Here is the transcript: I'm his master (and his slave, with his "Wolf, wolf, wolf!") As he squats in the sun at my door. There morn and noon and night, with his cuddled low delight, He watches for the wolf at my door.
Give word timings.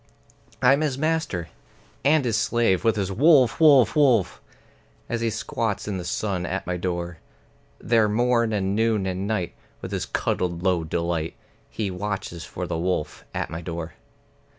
I'm 0.63 0.81
his 0.81 0.97
master 0.97 1.49
(and 2.03 2.25
his 2.25 2.35
slave, 2.35 2.83
with 2.83 2.95
his 2.95 3.11
"Wolf, 3.11 3.59
wolf, 3.59 3.95
wolf!") 3.95 4.41
As 5.07 5.21
he 5.21 5.29
squats 5.29 5.87
in 5.87 5.97
the 5.99 6.03
sun 6.03 6.43
at 6.43 6.65
my 6.65 6.75
door. 6.75 7.19
There 7.77 8.09
morn 8.09 8.51
and 8.51 8.73
noon 8.75 9.05
and 9.05 9.27
night, 9.27 9.53
with 9.79 9.91
his 9.91 10.07
cuddled 10.07 10.63
low 10.63 10.83
delight, 10.83 11.35
He 11.69 11.91
watches 11.91 12.43
for 12.43 12.65
the 12.65 12.79
wolf 12.79 13.23
at 13.35 13.51
my 13.51 13.61
door. 13.61 13.93